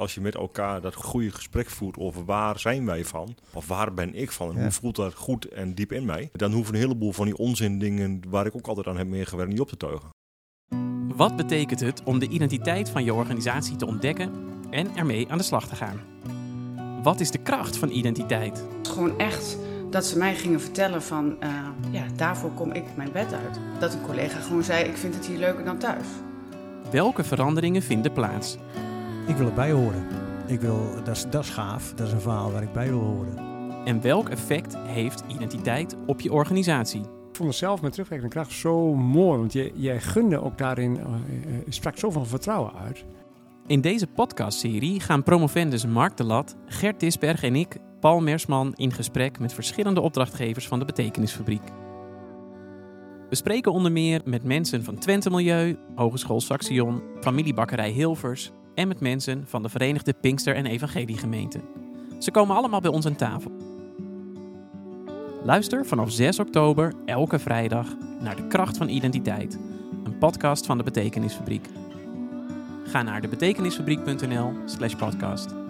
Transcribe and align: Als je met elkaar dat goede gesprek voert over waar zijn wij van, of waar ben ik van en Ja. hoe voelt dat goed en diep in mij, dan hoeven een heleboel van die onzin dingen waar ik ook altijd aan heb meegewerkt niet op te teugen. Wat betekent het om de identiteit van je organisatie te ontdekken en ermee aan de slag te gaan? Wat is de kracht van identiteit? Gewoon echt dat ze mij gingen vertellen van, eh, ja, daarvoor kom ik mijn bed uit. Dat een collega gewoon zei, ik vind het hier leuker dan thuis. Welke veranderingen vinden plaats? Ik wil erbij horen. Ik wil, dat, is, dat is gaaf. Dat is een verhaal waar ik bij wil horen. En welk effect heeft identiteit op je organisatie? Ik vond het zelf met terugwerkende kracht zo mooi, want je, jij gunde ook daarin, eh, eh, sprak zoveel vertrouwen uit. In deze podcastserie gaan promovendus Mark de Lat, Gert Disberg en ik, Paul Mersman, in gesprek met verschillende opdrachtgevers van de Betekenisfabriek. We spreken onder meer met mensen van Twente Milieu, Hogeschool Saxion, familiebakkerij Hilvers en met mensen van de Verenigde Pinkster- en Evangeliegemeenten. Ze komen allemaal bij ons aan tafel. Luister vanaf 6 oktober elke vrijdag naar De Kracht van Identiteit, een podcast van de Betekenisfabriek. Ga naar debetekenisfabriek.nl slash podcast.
Als 0.00 0.14
je 0.14 0.20
met 0.20 0.34
elkaar 0.34 0.80
dat 0.80 0.94
goede 0.94 1.30
gesprek 1.30 1.70
voert 1.70 1.98
over 1.98 2.24
waar 2.24 2.58
zijn 2.58 2.86
wij 2.86 3.04
van, 3.04 3.36
of 3.52 3.66
waar 3.66 3.94
ben 3.94 4.14
ik 4.14 4.30
van 4.30 4.48
en 4.48 4.56
Ja. 4.56 4.62
hoe 4.62 4.70
voelt 4.70 4.96
dat 4.96 5.14
goed 5.14 5.44
en 5.44 5.74
diep 5.74 5.92
in 5.92 6.04
mij, 6.04 6.30
dan 6.32 6.52
hoeven 6.52 6.74
een 6.74 6.80
heleboel 6.80 7.12
van 7.12 7.24
die 7.24 7.36
onzin 7.36 7.78
dingen 7.78 8.20
waar 8.28 8.46
ik 8.46 8.56
ook 8.56 8.66
altijd 8.66 8.86
aan 8.86 8.96
heb 8.96 9.06
meegewerkt 9.06 9.50
niet 9.50 9.60
op 9.60 9.68
te 9.68 9.76
teugen. 9.76 10.08
Wat 11.16 11.36
betekent 11.36 11.80
het 11.80 12.02
om 12.04 12.18
de 12.18 12.28
identiteit 12.28 12.90
van 12.90 13.04
je 13.04 13.14
organisatie 13.14 13.76
te 13.76 13.86
ontdekken 13.86 14.32
en 14.70 14.96
ermee 14.96 15.30
aan 15.30 15.38
de 15.38 15.44
slag 15.44 15.68
te 15.68 15.76
gaan? 15.76 16.00
Wat 17.02 17.20
is 17.20 17.30
de 17.30 17.42
kracht 17.42 17.76
van 17.76 17.90
identiteit? 17.90 18.66
Gewoon 18.82 19.18
echt 19.18 19.58
dat 19.90 20.06
ze 20.06 20.18
mij 20.18 20.34
gingen 20.34 20.60
vertellen 20.60 21.02
van, 21.02 21.40
eh, 21.40 21.50
ja, 21.90 22.04
daarvoor 22.16 22.50
kom 22.50 22.72
ik 22.72 22.84
mijn 22.96 23.12
bed 23.12 23.32
uit. 23.32 23.60
Dat 23.80 23.94
een 23.94 24.02
collega 24.02 24.40
gewoon 24.40 24.62
zei, 24.62 24.84
ik 24.84 24.96
vind 24.96 25.14
het 25.14 25.26
hier 25.26 25.38
leuker 25.38 25.64
dan 25.64 25.78
thuis. 25.78 26.06
Welke 26.90 27.24
veranderingen 27.24 27.82
vinden 27.82 28.12
plaats? 28.12 28.56
Ik 29.26 29.36
wil 29.36 29.46
erbij 29.46 29.70
horen. 29.70 30.06
Ik 30.46 30.60
wil, 30.60 30.94
dat, 31.04 31.16
is, 31.16 31.24
dat 31.30 31.42
is 31.42 31.50
gaaf. 31.50 31.92
Dat 31.94 32.06
is 32.06 32.12
een 32.12 32.20
verhaal 32.20 32.52
waar 32.52 32.62
ik 32.62 32.72
bij 32.72 32.88
wil 32.88 33.00
horen. 33.00 33.38
En 33.84 34.00
welk 34.00 34.28
effect 34.28 34.76
heeft 34.78 35.24
identiteit 35.28 35.96
op 36.06 36.20
je 36.20 36.32
organisatie? 36.32 37.00
Ik 37.00 37.42
vond 37.42 37.48
het 37.48 37.58
zelf 37.58 37.82
met 37.82 37.92
terugwerkende 37.92 38.34
kracht 38.34 38.52
zo 38.52 38.94
mooi, 38.94 39.38
want 39.38 39.52
je, 39.52 39.72
jij 39.74 40.00
gunde 40.00 40.42
ook 40.42 40.58
daarin, 40.58 40.96
eh, 40.96 41.04
eh, 41.04 41.12
sprak 41.68 41.98
zoveel 41.98 42.24
vertrouwen 42.24 42.72
uit. 42.74 43.04
In 43.66 43.80
deze 43.80 44.06
podcastserie 44.06 45.00
gaan 45.00 45.22
promovendus 45.22 45.86
Mark 45.86 46.16
de 46.16 46.24
Lat, 46.24 46.56
Gert 46.66 47.00
Disberg 47.00 47.42
en 47.42 47.56
ik, 47.56 47.76
Paul 48.00 48.20
Mersman, 48.20 48.72
in 48.74 48.92
gesprek 48.92 49.38
met 49.38 49.52
verschillende 49.52 50.00
opdrachtgevers 50.00 50.68
van 50.68 50.78
de 50.78 50.84
Betekenisfabriek. 50.84 51.62
We 53.28 53.36
spreken 53.36 53.72
onder 53.72 53.92
meer 53.92 54.20
met 54.24 54.44
mensen 54.44 54.84
van 54.84 54.98
Twente 54.98 55.30
Milieu, 55.30 55.76
Hogeschool 55.94 56.40
Saxion, 56.40 57.02
familiebakkerij 57.20 57.90
Hilvers 57.90 58.52
en 58.76 58.88
met 58.88 59.00
mensen 59.00 59.44
van 59.46 59.62
de 59.62 59.68
Verenigde 59.68 60.14
Pinkster- 60.20 60.54
en 60.54 60.66
Evangeliegemeenten. 60.66 61.62
Ze 62.18 62.30
komen 62.30 62.56
allemaal 62.56 62.80
bij 62.80 62.90
ons 62.90 63.06
aan 63.06 63.16
tafel. 63.16 63.52
Luister 65.44 65.86
vanaf 65.86 66.10
6 66.10 66.38
oktober 66.38 66.92
elke 67.06 67.38
vrijdag 67.38 67.86
naar 68.20 68.36
De 68.36 68.46
Kracht 68.46 68.76
van 68.76 68.88
Identiteit, 68.88 69.58
een 70.04 70.18
podcast 70.18 70.66
van 70.66 70.78
de 70.78 70.84
Betekenisfabriek. 70.84 71.68
Ga 72.84 73.02
naar 73.02 73.20
debetekenisfabriek.nl 73.20 74.52
slash 74.64 74.94
podcast. 74.94 75.65